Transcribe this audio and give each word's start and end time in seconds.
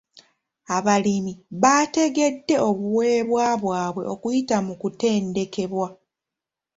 Abalimi 0.77 1.33
baategedde 1.61 2.55
obuweebwa 2.69 3.45
bwabwe 3.63 4.03
okuyita 4.13 4.57
mu 4.65 4.73
kutendekebwa. 4.81 5.87